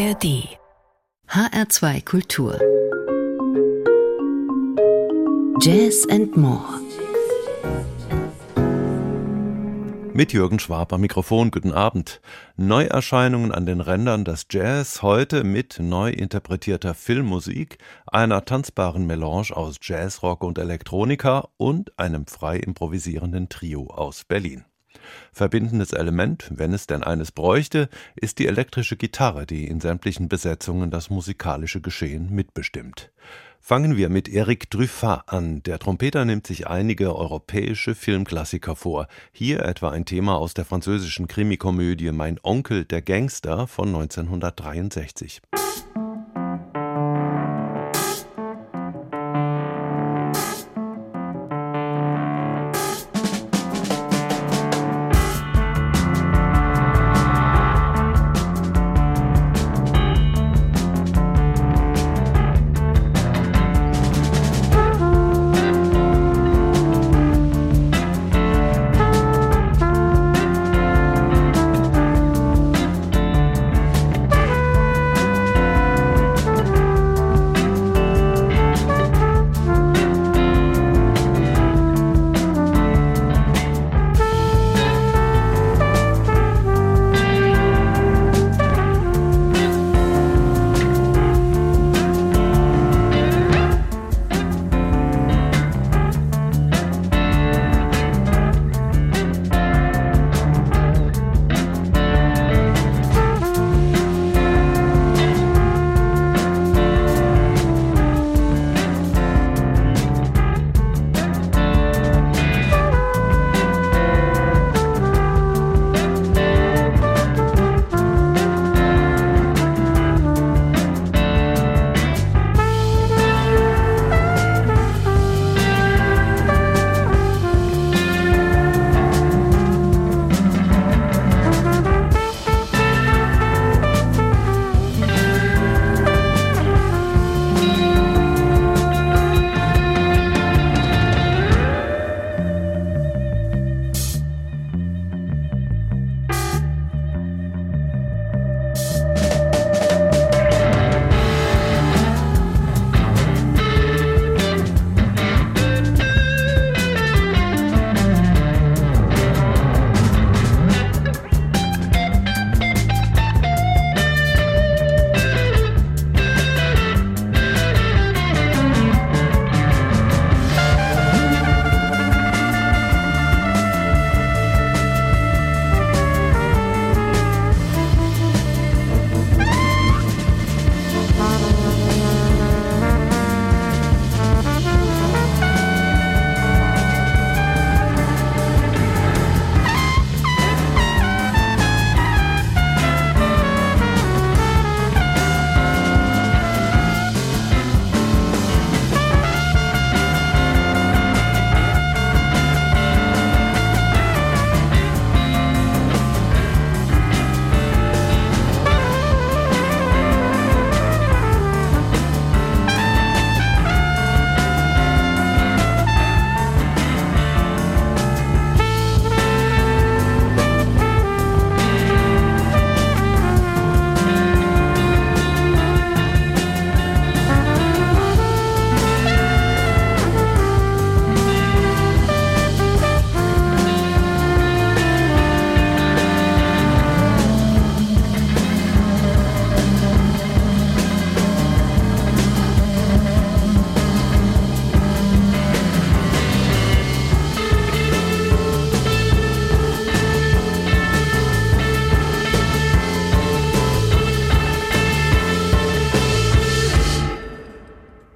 ARD 0.00 0.48
HR2 1.28 2.04
Kultur 2.06 2.58
Jazz 5.60 6.06
and 6.10 6.34
More 6.38 6.80
Mit 10.14 10.32
Jürgen 10.32 10.58
Schwab 10.58 10.94
am 10.94 11.02
Mikrofon, 11.02 11.50
guten 11.50 11.72
Abend. 11.72 12.22
Neuerscheinungen 12.56 13.52
an 13.52 13.66
den 13.66 13.82
Rändern 13.82 14.24
des 14.24 14.46
Jazz, 14.50 15.02
heute 15.02 15.44
mit 15.44 15.78
neu 15.78 16.08
interpretierter 16.08 16.94
Filmmusik, 16.94 17.76
einer 18.06 18.46
tanzbaren 18.46 19.06
Melange 19.06 19.54
aus 19.54 19.76
Jazzrock 19.82 20.42
und 20.44 20.56
Elektronika 20.56 21.48
und 21.58 21.98
einem 21.98 22.26
frei 22.26 22.56
improvisierenden 22.56 23.50
Trio 23.50 23.88
aus 23.88 24.24
Berlin. 24.24 24.64
Verbindendes 25.32 25.92
Element, 25.92 26.50
wenn 26.50 26.72
es 26.72 26.86
denn 26.86 27.02
eines 27.02 27.32
bräuchte, 27.32 27.88
ist 28.16 28.38
die 28.38 28.46
elektrische 28.46 28.96
Gitarre, 28.96 29.46
die 29.46 29.66
in 29.66 29.80
sämtlichen 29.80 30.28
Besetzungen 30.28 30.90
das 30.90 31.10
musikalische 31.10 31.80
Geschehen 31.80 32.34
mitbestimmt. 32.34 33.10
Fangen 33.62 33.96
wir 33.96 34.08
mit 34.08 34.28
Eric 34.28 34.70
Truffat 34.70 35.24
an. 35.26 35.62
Der 35.62 35.78
Trompeter 35.78 36.24
nimmt 36.24 36.46
sich 36.46 36.66
einige 36.66 37.14
europäische 37.14 37.94
Filmklassiker 37.94 38.74
vor. 38.74 39.06
Hier 39.32 39.64
etwa 39.64 39.90
ein 39.90 40.06
Thema 40.06 40.36
aus 40.36 40.54
der 40.54 40.64
französischen 40.64 41.28
Krimikomödie 41.28 42.10
Mein 42.10 42.40
Onkel 42.42 42.84
der 42.86 43.02
Gangster 43.02 43.66
von 43.66 43.88
1963. 43.88 45.42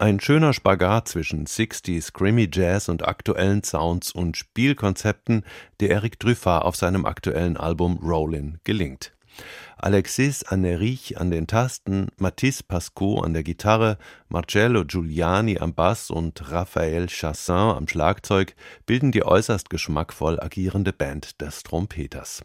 Ein 0.05 0.21
schöner 0.21 0.53
Spagat 0.53 1.09
zwischen 1.09 1.47
60s 1.47 2.03
Screamy 2.03 2.51
Jazz 2.53 2.91
und 2.91 3.09
aktuellen 3.09 3.63
Sounds 3.65 4.13
und 4.13 4.37
Spielkonzepten, 4.37 5.45
der 5.81 5.93
Eric 5.93 6.21
Truffat 6.21 6.61
auf 6.61 6.77
seinem 6.77 7.07
aktuellen 7.07 7.57
Album 7.57 7.99
Rollin 8.03 8.59
gelingt. 8.65 9.15
Alexis 9.79 10.43
Anerich 10.43 11.19
an 11.19 11.31
den 11.31 11.47
Tasten, 11.47 12.09
Mathis 12.19 12.63
Pascot 12.63 13.25
an 13.25 13.33
der 13.33 13.45
Gitarre, 13.45 13.97
Marcello 14.29 14.85
Giuliani 14.85 15.59
am 15.59 15.73
Bass 15.73 16.11
und 16.11 16.51
Raphael 16.53 17.07
Chassin 17.07 17.55
am 17.55 17.89
Schlagzeug 17.89 18.55
bilden 18.85 19.11
die 19.11 19.25
äußerst 19.25 19.71
geschmackvoll 19.71 20.39
agierende 20.39 20.93
Band 20.93 21.41
des 21.41 21.63
Trompeters. 21.63 22.43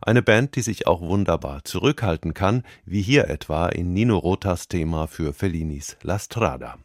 Eine 0.00 0.22
Band, 0.22 0.56
die 0.56 0.62
sich 0.62 0.86
auch 0.86 1.00
wunderbar 1.00 1.64
zurückhalten 1.64 2.34
kann, 2.34 2.62
wie 2.84 3.02
hier 3.02 3.28
etwa 3.28 3.68
in 3.68 3.92
Nino 3.92 4.18
Rotas 4.18 4.68
Thema 4.68 5.06
für 5.06 5.32
Fellinis 5.32 5.96
La 6.02 6.18
Strada. 6.18 6.78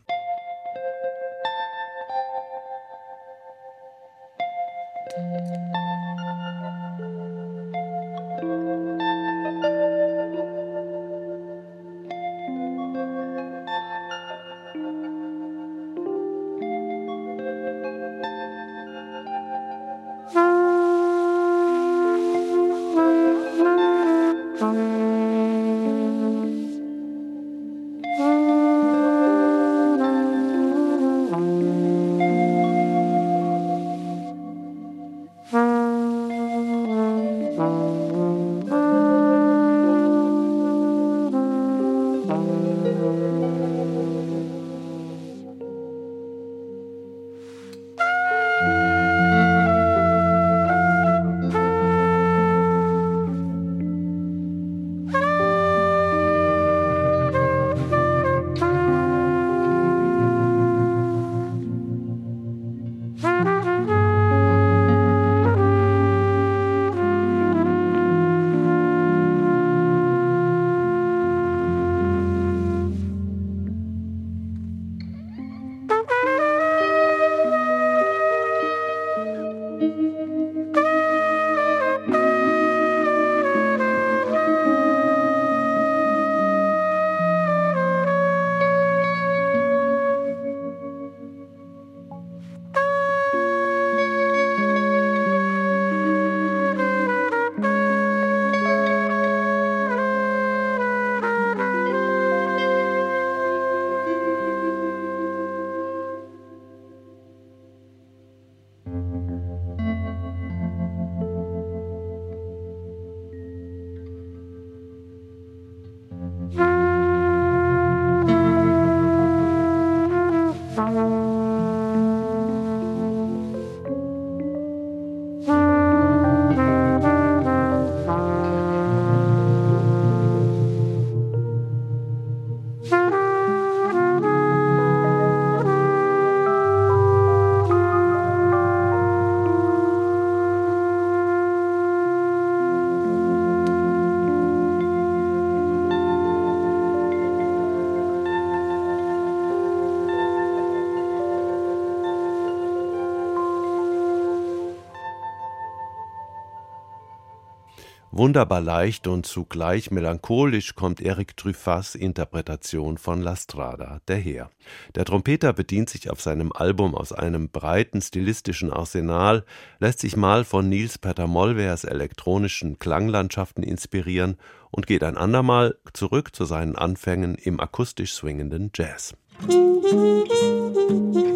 Wunderbar 158.28 158.60
leicht 158.60 159.08
und 159.08 159.26
zugleich 159.26 159.90
melancholisch 159.90 160.76
kommt 160.76 161.00
Eric 161.00 161.38
Truffats 161.38 161.96
Interpretation 161.96 162.98
von 162.98 163.22
La 163.22 163.38
Strada 163.38 164.02
daher. 164.06 164.50
Der 164.96 165.06
Trompeter 165.06 165.54
bedient 165.54 165.90
sich 165.90 166.10
auf 166.10 166.20
seinem 166.20 166.52
Album 166.52 166.94
aus 166.94 167.14
einem 167.14 167.48
breiten 167.48 168.02
stilistischen 168.02 168.74
Arsenal, 168.74 169.46
lässt 169.80 170.00
sich 170.00 170.18
mal 170.18 170.44
von 170.44 170.68
Niels 170.68 170.98
Peter 170.98 171.26
Mollwehrs 171.26 171.86
elektronischen 171.86 172.80
Klanglandschaften 172.80 173.64
inspirieren 173.64 174.36
und 174.72 174.88
geht 174.88 175.04
ein 175.04 175.16
andermal 175.16 175.78
zurück 175.94 176.36
zu 176.36 176.44
seinen 176.44 176.76
Anfängen 176.76 177.36
im 177.36 177.62
akustisch 177.62 178.12
swingenden 178.12 178.72
Jazz. 178.76 179.16
Musik 179.48 181.27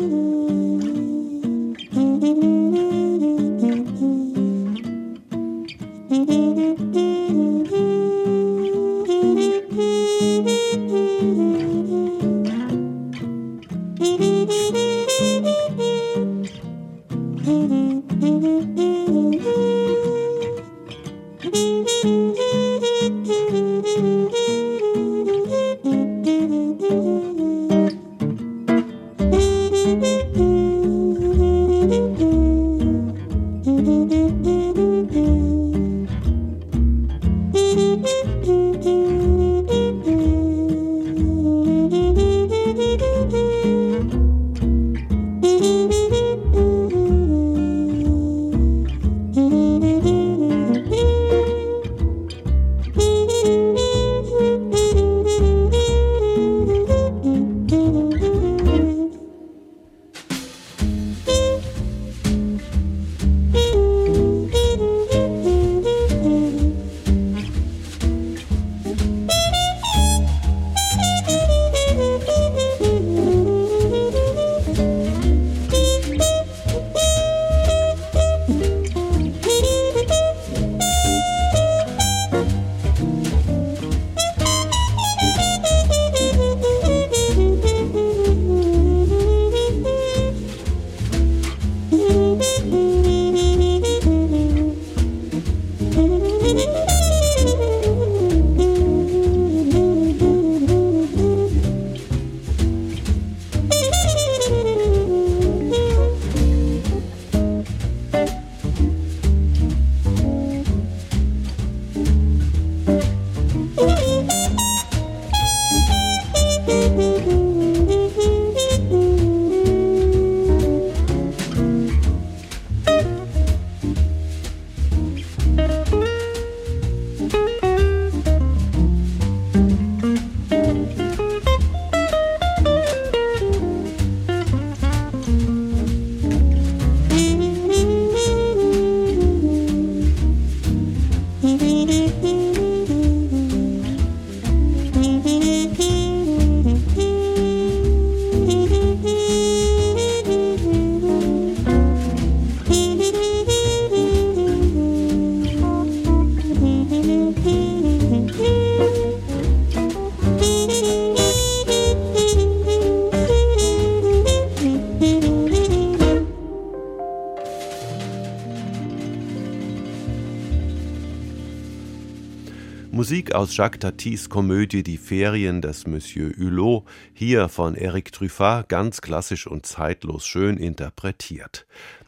aus 173.51 173.57
Jacques 173.57 173.79
Tatis 173.81 174.29
Komödie 174.29 174.81
Die 174.81 174.97
Ferien 174.97 175.61
des 175.61 175.85
Monsieur 175.85 176.31
Hulot, 176.37 176.85
hier 177.13 177.49
von 177.49 177.75
Eric 177.75 178.13
Truffat 178.13 178.69
ganz 178.69 179.01
klassisch 179.01 179.45
und 179.45 179.65
zeitlos 179.65 180.25
schön 180.25 180.55
interpretiert. 180.55 181.65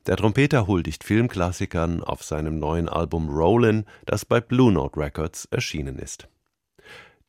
Der 0.07 0.15
Trompeter 0.15 0.67
huldigt 0.67 1.03
Filmklassikern 1.03 2.01
auf 2.01 2.23
seinem 2.23 2.59
neuen 2.59 2.87
Album 2.87 3.27
Rollin', 3.27 3.83
das 4.05 4.23
bei 4.23 4.39
Blue 4.39 4.71
Note 4.71 4.97
Records 4.97 5.43
erschienen 5.51 5.99
ist. 5.99 6.29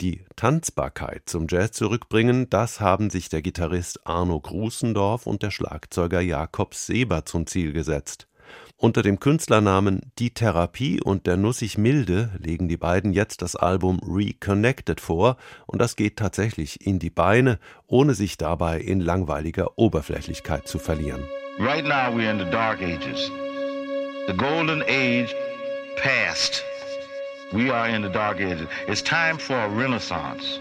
Die 0.01 0.21
Tanzbarkeit 0.37 1.23
zum 1.27 1.49
Jazz 1.49 1.73
zurückbringen, 1.73 2.49
das 2.49 2.79
haben 2.79 3.11
sich 3.11 3.29
der 3.31 3.43
Gitarrist 3.43 4.07
Arno 4.07 4.39
Grusendorf 4.39 5.27
und 5.27 5.43
der 5.43 5.51
Schlagzeuger 5.51 6.21
Jakob 6.21 6.77
Seber 6.77 7.25
zum 7.25 7.49
Ziel 7.49 7.73
gesetzt. 7.73 8.29
Unter 8.85 9.01
dem 9.01 9.19
Künstlernamen 9.19 10.13
Die 10.19 10.35
Therapie 10.35 11.01
und 11.01 11.27
der 11.27 11.39
Nussig 11.39 11.79
Milde 11.79 12.29
legen 12.39 12.69
die 12.69 12.77
beiden 12.77 13.15
jetzt 13.15 13.41
das 13.41 13.57
Album 13.57 13.99
Reconnected 14.07 15.01
vor 15.01 15.39
und 15.67 15.81
das 15.81 15.97
geht 15.97 16.19
tatsächlich 16.19 16.87
in 16.87 16.99
die 16.99 17.09
Beine, 17.09 17.59
ohne 17.87 18.13
sich 18.13 18.37
dabei 18.37 18.79
in 18.79 19.01
langweiliger 19.01 19.79
Oberflächlichkeit 19.79 20.69
zu 20.69 20.79
verlieren. 20.79 21.25
Right 21.59 21.87
now 21.87 22.15
we're 22.15 22.31
in 22.31 22.39
the 22.39 22.51
dark 22.51 22.83
ages. 22.83 23.31
The 24.27 24.37
golden 24.37 24.83
age 24.83 25.35
passed. 25.97 26.63
We 27.53 27.73
are 27.73 27.89
in 27.89 28.03
the 28.03 28.11
dark 28.11 28.39
ages. 28.39 28.69
It's 28.87 29.03
time 29.03 29.39
for 29.39 29.57
a 29.57 29.67
renaissance. 29.67 30.61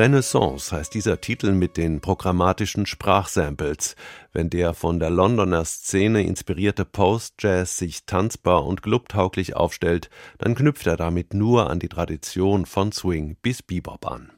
Renaissance 0.00 0.74
heißt 0.74 0.94
dieser 0.94 1.20
Titel 1.20 1.52
mit 1.52 1.76
den 1.76 2.00
programmatischen 2.00 2.86
Sprachsamples. 2.86 3.96
Wenn 4.32 4.48
der 4.48 4.72
von 4.72 4.98
der 4.98 5.10
Londoner 5.10 5.66
Szene 5.66 6.22
inspirierte 6.22 6.86
Post-Jazz 6.86 7.76
sich 7.76 8.06
tanzbar 8.06 8.64
und 8.64 8.82
clubtauglich 8.82 9.56
aufstellt, 9.56 10.08
dann 10.38 10.54
knüpft 10.54 10.86
er 10.86 10.96
damit 10.96 11.34
nur 11.34 11.68
an 11.68 11.80
die 11.80 11.90
Tradition 11.90 12.64
von 12.64 12.92
Swing 12.92 13.36
bis 13.42 13.62
Bebop 13.62 14.10
an. 14.10 14.32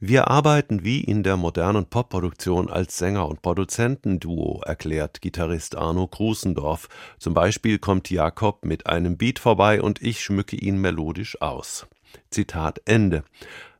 Wir 0.00 0.28
arbeiten 0.28 0.82
wie 0.82 1.02
in 1.02 1.22
der 1.22 1.36
modernen 1.36 1.84
Popproduktion 1.84 2.70
als 2.70 2.96
Sänger- 2.96 3.28
und 3.28 3.42
Produzentenduo, 3.42 4.62
erklärt 4.64 5.20
Gitarrist 5.20 5.76
Arno 5.76 6.06
Krusendorf. 6.06 6.88
Zum 7.18 7.34
Beispiel 7.34 7.78
kommt 7.78 8.08
Jakob 8.08 8.64
mit 8.64 8.86
einem 8.86 9.18
Beat 9.18 9.38
vorbei 9.38 9.82
und 9.82 10.00
ich 10.00 10.22
schmücke 10.22 10.56
ihn 10.56 10.78
melodisch 10.78 11.42
aus. 11.42 11.86
Zitat 12.30 12.80
Ende. 12.86 13.22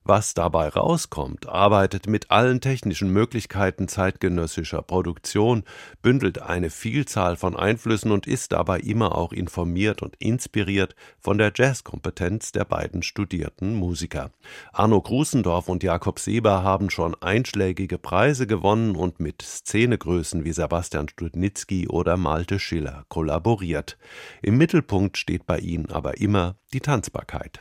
Was 0.04 0.34
dabei 0.34 0.68
rauskommt, 0.68 1.48
arbeitet 1.48 2.08
mit 2.08 2.32
allen 2.32 2.60
technischen 2.60 3.12
Möglichkeiten 3.12 3.86
zeitgenössischer 3.86 4.82
Produktion, 4.82 5.62
bündelt 6.02 6.42
eine 6.42 6.70
Vielzahl 6.70 7.36
von 7.36 7.56
Einflüssen 7.56 8.10
und 8.10 8.26
ist 8.26 8.50
dabei 8.50 8.80
immer 8.80 9.16
auch 9.16 9.32
informiert 9.32 10.02
und 10.02 10.16
inspiriert 10.18 10.96
von 11.20 11.38
der 11.38 11.52
Jazzkompetenz 11.54 12.50
der 12.50 12.64
beiden 12.64 13.04
studierten 13.04 13.76
Musiker. 13.76 14.32
Arno 14.72 15.00
Grusendorf 15.00 15.68
und 15.68 15.84
Jakob 15.84 16.18
Seber 16.18 16.64
haben 16.64 16.90
schon 16.90 17.14
einschlägige 17.22 17.98
Preise 17.98 18.48
gewonnen 18.48 18.96
und 18.96 19.20
mit 19.20 19.40
Szenegrößen 19.42 20.44
wie 20.44 20.52
Sebastian 20.52 21.08
Studnitzky 21.08 21.86
oder 21.86 22.16
Malte 22.16 22.58
Schiller 22.58 23.04
kollaboriert. 23.08 23.98
Im 24.42 24.58
Mittelpunkt 24.58 25.16
steht 25.16 25.46
bei 25.46 25.58
ihnen 25.58 25.92
aber 25.92 26.18
immer 26.18 26.56
die 26.72 26.80
Tanzbarkeit. 26.80 27.60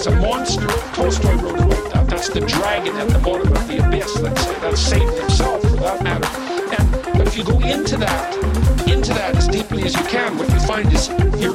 Is 0.00 0.06
a 0.06 0.16
monster. 0.16 0.66
Tolstoy 0.94 1.34
wrote 1.34 1.60
about 1.60 1.92
that. 1.92 2.06
That's 2.08 2.28
the 2.30 2.40
dragon 2.40 2.96
at 2.96 3.08
the 3.10 3.18
bottom 3.18 3.52
of 3.52 3.68
the 3.68 3.86
abyss. 3.86 4.14
That's, 4.14 4.46
that's 4.60 4.80
Satan 4.80 5.12
himself, 5.12 5.60
for 5.62 5.76
that 5.76 6.02
matter. 6.02 6.26
And 6.76 7.18
but 7.18 7.26
if 7.26 7.36
you 7.36 7.44
go 7.44 7.58
into 7.60 7.96
that, 7.98 8.34
into 8.88 9.12
that 9.12 9.36
as 9.36 9.46
deeply 9.48 9.82
as 9.84 9.94
you 9.94 10.04
can, 10.04 10.38
what 10.38 10.48
you 10.50 10.60
find 10.60 10.90
is 10.92 11.08
you 11.42 11.52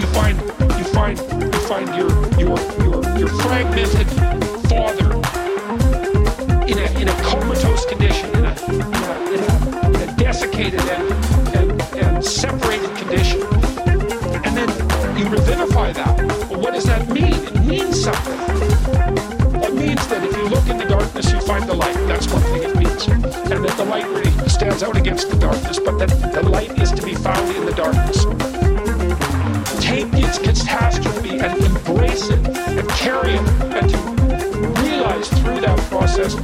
you 0.00 0.06
find 0.14 0.38
you 0.78 0.86
find 0.94 1.18
you 1.18 1.60
find 1.66 1.88
your 1.96 2.10
your 2.38 2.58
your 2.84 3.18
your 3.18 3.28
fragmented 3.42 4.08
father 4.70 5.10
in 6.70 6.78
a 6.78 6.86
in 7.00 7.08
a 7.08 7.16
comatose 7.22 7.86
condition, 7.86 8.30
in 8.36 8.44
a 8.44 8.54
in 8.70 8.80
a, 8.80 8.90
in 9.34 9.40
a, 9.42 9.88
in 9.88 10.08
a 10.08 10.16
desiccated 10.16 10.80
and, 10.80 11.56
and 11.56 11.82
and 11.96 12.24
something. 18.00 18.32
It 19.62 19.74
means 19.74 20.06
that 20.08 20.24
if 20.24 20.34
you 20.34 20.48
look 20.48 20.66
in 20.66 20.78
the 20.78 20.86
darkness, 20.86 21.30
you 21.30 21.40
find 21.40 21.68
the 21.68 21.74
light. 21.74 21.94
That's 22.08 22.32
one 22.32 22.40
thing 22.42 22.62
it 22.62 22.74
means, 22.74 23.06
and 23.08 23.62
that 23.62 23.76
the 23.76 23.84
light 23.84 24.06
really 24.06 24.32
stands 24.48 24.82
out 24.82 24.96
against 24.96 25.28
the 25.28 25.36
darkness, 25.36 25.78
but 25.78 25.98
that 25.98 26.08
the 26.32 26.48
light 26.48 26.78
is 26.80 26.92
to 26.92 27.02
be 27.02 27.14
found 27.14 27.54
in 27.54 27.66
the 27.66 27.72
darkness. 27.72 28.24
Take 29.84 30.08
its 30.14 30.38
catastrophe 30.38 31.40
and 31.40 31.62
embrace 31.62 32.30
it 32.30 32.38
and 32.48 32.88
carry 32.88 33.34
it 33.34 33.46
and 33.76 33.90
to 33.90 34.82
realize 34.82 35.28
through 35.28 35.60
that 35.60 35.78
process 35.90 36.34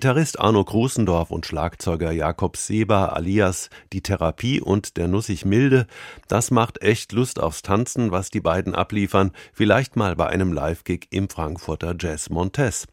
Gitarrist 0.00 0.40
Arno 0.40 0.64
Grusendorf 0.64 1.30
und 1.30 1.44
Schlagzeuger 1.44 2.10
Jakob 2.10 2.56
Seber 2.56 3.14
alias 3.14 3.68
Die 3.92 4.00
Therapie 4.00 4.58
und 4.58 4.96
der 4.96 5.08
Nussig 5.08 5.44
Milde, 5.44 5.86
das 6.26 6.50
macht 6.50 6.80
echt 6.80 7.12
Lust 7.12 7.38
aufs 7.38 7.60
Tanzen, 7.60 8.10
was 8.10 8.30
die 8.30 8.40
beiden 8.40 8.74
abliefern, 8.74 9.32
vielleicht 9.52 9.96
mal 9.96 10.16
bei 10.16 10.26
einem 10.28 10.54
Live-Gig 10.54 11.08
im 11.10 11.28
Frankfurter 11.28 11.94
Jazz 12.00 12.30
Montes. 12.30 12.88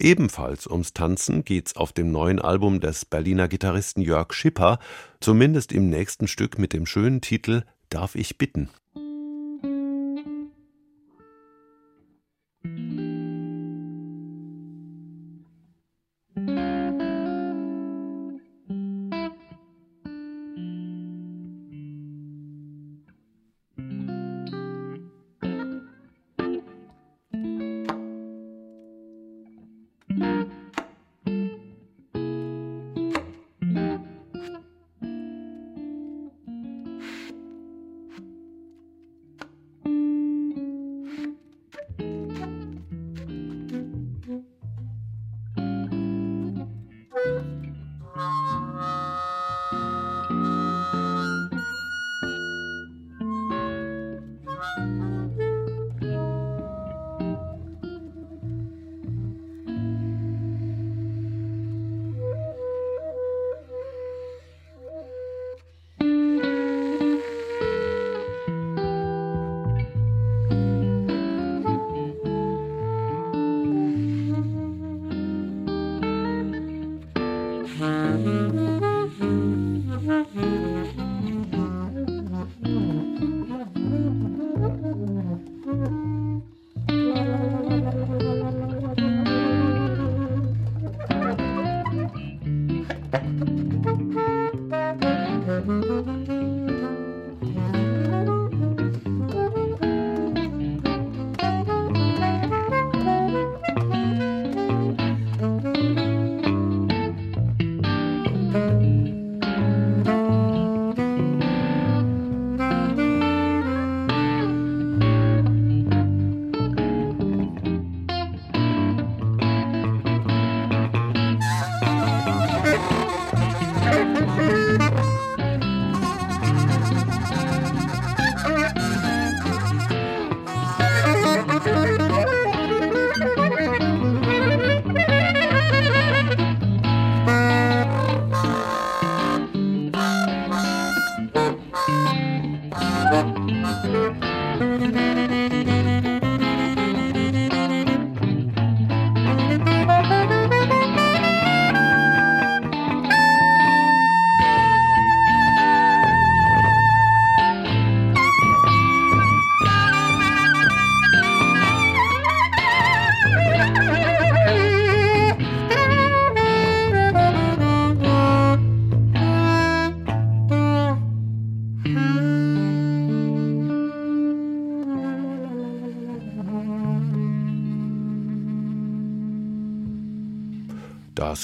Ebenfalls 0.00 0.66
ums 0.66 0.92
Tanzen 0.92 1.44
geht's 1.44 1.76
auf 1.76 1.92
dem 1.92 2.10
neuen 2.10 2.40
Album 2.40 2.80
des 2.80 3.04
Berliner 3.04 3.46
Gitarristen 3.46 4.02
Jörg 4.02 4.32
Schipper, 4.32 4.80
zumindest 5.20 5.70
im 5.70 5.90
nächsten 5.90 6.26
Stück 6.26 6.58
mit 6.58 6.72
dem 6.72 6.86
schönen 6.86 7.20
Titel 7.20 7.62
Darf 7.88 8.16
ich 8.16 8.36
bitten. 8.36 8.68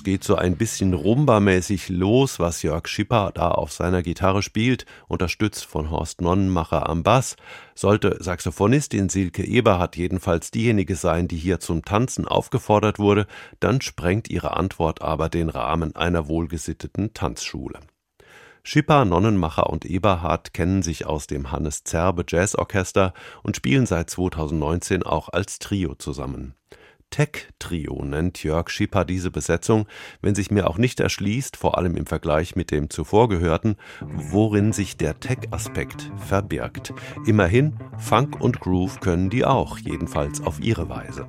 Geht 0.08 0.24
so 0.24 0.36
ein 0.36 0.56
bisschen 0.56 0.94
rumbamäßig 0.94 1.90
los, 1.90 2.38
was 2.38 2.62
Jörg 2.62 2.88
Schipper 2.88 3.30
da 3.34 3.50
auf 3.50 3.72
seiner 3.72 4.02
Gitarre 4.02 4.40
spielt, 4.40 4.86
unterstützt 5.06 5.66
von 5.66 5.90
Horst 5.90 6.22
Nonnenmacher 6.22 6.88
am 6.88 7.02
Bass. 7.02 7.36
Sollte 7.74 8.16
Saxophonistin 8.18 9.10
Silke 9.10 9.44
Eberhardt 9.44 9.98
jedenfalls 9.98 10.50
diejenige 10.50 10.96
sein, 10.96 11.28
die 11.28 11.36
hier 11.36 11.60
zum 11.60 11.84
Tanzen 11.84 12.26
aufgefordert 12.26 12.98
wurde, 12.98 13.26
dann 13.60 13.82
sprengt 13.82 14.30
ihre 14.30 14.56
Antwort 14.56 15.02
aber 15.02 15.28
den 15.28 15.50
Rahmen 15.50 15.94
einer 15.94 16.26
wohlgesitteten 16.26 17.12
Tanzschule. 17.12 17.78
Schipper, 18.62 19.04
Nonnenmacher 19.04 19.68
und 19.68 19.84
Eberhard 19.84 20.54
kennen 20.54 20.80
sich 20.80 21.04
aus 21.04 21.26
dem 21.26 21.52
Hannes 21.52 21.84
Zerbe 21.84 22.24
Jazzorchester 22.26 23.12
und 23.42 23.56
spielen 23.56 23.84
seit 23.84 24.08
2019 24.08 25.02
auch 25.02 25.28
als 25.28 25.58
Trio 25.58 25.96
zusammen. 25.96 26.54
Tech-Trio 27.10 28.04
nennt 28.04 28.42
Jörg 28.42 28.70
Schipper 28.70 29.04
diese 29.04 29.30
Besetzung, 29.30 29.86
wenn 30.22 30.34
sich 30.34 30.50
mir 30.50 30.68
auch 30.68 30.78
nicht 30.78 31.00
erschließt, 31.00 31.56
vor 31.56 31.78
allem 31.78 31.96
im 31.96 32.06
Vergleich 32.06 32.56
mit 32.56 32.70
dem 32.70 32.90
zuvor 32.90 33.28
gehörten, 33.28 33.76
worin 34.00 34.72
sich 34.72 34.96
der 34.96 35.18
Tech-Aspekt 35.18 36.10
verbirgt. 36.16 36.92
Immerhin, 37.26 37.76
Funk 37.98 38.40
und 38.40 38.60
Groove 38.60 39.00
können 39.00 39.30
die 39.30 39.44
auch, 39.44 39.78
jedenfalls 39.78 40.40
auf 40.40 40.60
ihre 40.60 40.88
Weise. 40.88 41.28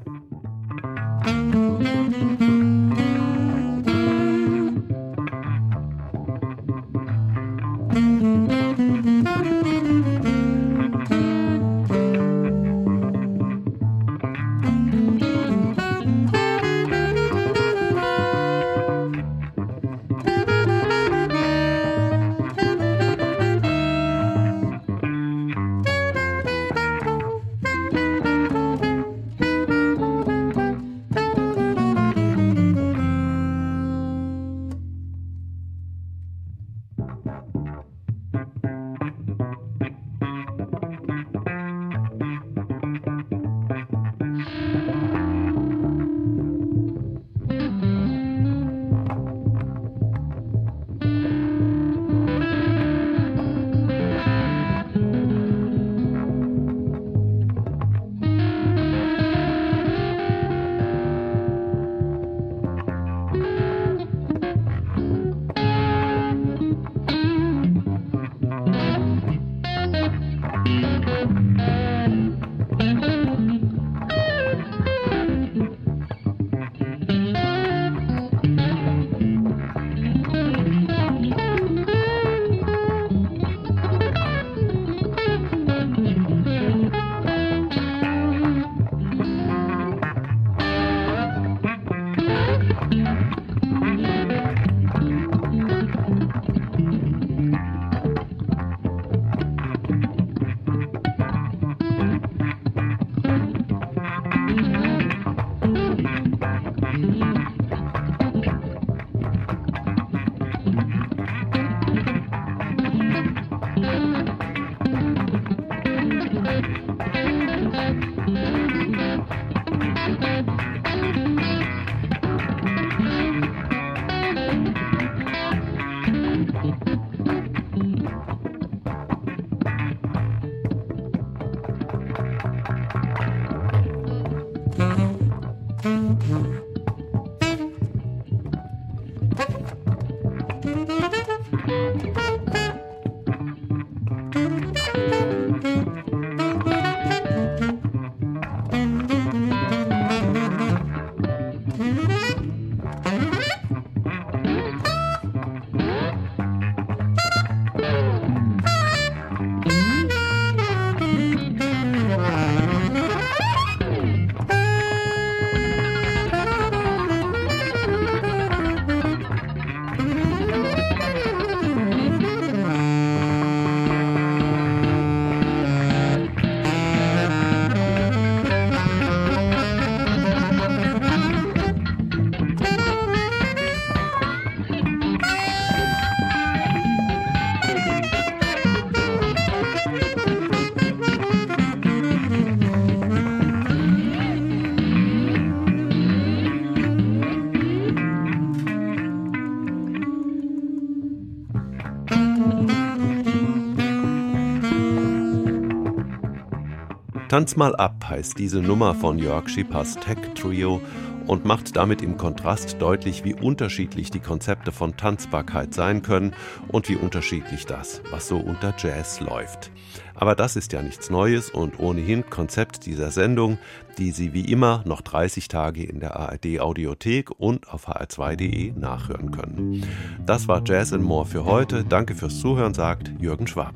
Tanz 207.39 207.55
mal 207.55 207.73
ab 207.77 208.03
heißt 208.09 208.37
diese 208.37 208.59
Nummer 208.59 208.93
von 208.93 209.17
Jörg 209.17 209.47
Schippers 209.47 209.95
Tech 209.95 210.17
Trio 210.35 210.81
und 211.25 211.45
macht 211.45 211.73
damit 211.77 212.01
im 212.01 212.17
Kontrast 212.17 212.75
deutlich, 212.81 213.23
wie 213.23 213.33
unterschiedlich 213.33 214.11
die 214.11 214.19
Konzepte 214.19 214.73
von 214.73 214.97
Tanzbarkeit 214.97 215.73
sein 215.73 216.01
können 216.01 216.33
und 216.67 216.89
wie 216.89 216.97
unterschiedlich 216.97 217.65
das, 217.65 218.01
was 218.11 218.27
so 218.27 218.35
unter 218.35 218.75
Jazz 218.77 219.21
läuft. 219.21 219.71
Aber 220.15 220.35
das 220.35 220.57
ist 220.57 220.73
ja 220.73 220.81
nichts 220.81 221.09
Neues 221.09 221.49
und 221.49 221.79
ohnehin 221.79 222.29
Konzept 222.29 222.85
dieser 222.85 223.09
Sendung, 223.09 223.57
die 223.97 224.11
Sie 224.11 224.33
wie 224.33 224.51
immer 224.51 224.83
noch 224.85 224.99
30 224.99 225.47
Tage 225.47 225.85
in 225.85 226.01
der 226.01 226.17
ARD 226.17 226.59
Audiothek 226.59 227.31
und 227.39 227.69
auf 227.69 227.87
hr2.de 227.87 228.73
nachhören 228.73 229.31
können. 229.31 229.85
Das 230.25 230.49
war 230.49 230.61
Jazz 230.65 230.91
and 230.91 231.05
More 231.05 231.25
für 231.25 231.45
heute. 231.45 231.85
Danke 231.85 232.15
fürs 232.15 232.41
Zuhören, 232.41 232.73
sagt 232.73 233.13
Jürgen 233.17 233.47
Schwab. 233.47 233.75